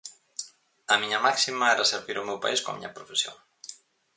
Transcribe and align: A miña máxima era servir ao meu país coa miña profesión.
A 0.93 0.95
miña 1.01 1.23
máxima 1.25 1.65
era 1.75 1.89
servir 1.91 2.15
ao 2.17 2.27
meu 2.29 2.39
país 2.43 2.59
coa 2.61 2.75
miña 2.75 2.95
profesión. 2.97 3.35